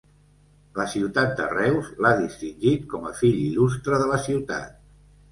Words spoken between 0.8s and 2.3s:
ciutat de Reus l'ha